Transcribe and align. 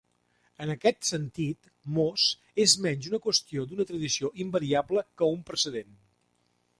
En 0.63 0.71
aquest 0.73 1.03
sentit, 1.09 1.67
"mos" 1.97 2.23
és 2.65 2.73
menys 2.85 3.09
una 3.11 3.21
qüestió 3.27 3.65
d'una 3.73 3.87
tradició 3.93 4.35
invariable 4.47 5.05
que 5.21 5.29
un 5.37 5.45
precedent. 5.51 5.95